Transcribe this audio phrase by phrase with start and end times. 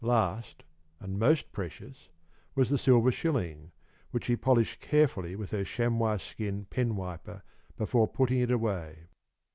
[0.03, 0.63] Last
[0.99, 2.09] and most precious
[2.55, 3.71] was the silver shilling,
[4.09, 7.43] which she polished carefully with her chamois skin pen wiper
[7.77, 9.03] before putting away.